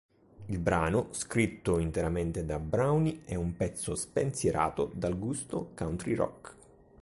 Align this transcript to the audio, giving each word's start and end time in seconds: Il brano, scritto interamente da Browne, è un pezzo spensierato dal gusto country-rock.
Il 0.47 0.57
brano, 0.57 1.09
scritto 1.11 1.77
interamente 1.77 2.43
da 2.43 2.57
Browne, 2.57 3.19
è 3.23 3.35
un 3.35 3.55
pezzo 3.55 3.93
spensierato 3.93 4.89
dal 4.95 5.15
gusto 5.15 5.73
country-rock. 5.75 6.55